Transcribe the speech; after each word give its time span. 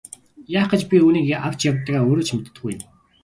Яах 0.57 0.69
гэж 0.71 0.81
би 0.89 0.97
үүнийг 1.05 1.27
авч 1.47 1.59
явдгаа 1.69 2.01
өөрөө 2.07 2.25
ч 2.27 2.29
мэддэггүй 2.35 2.71
юм. 2.77 2.81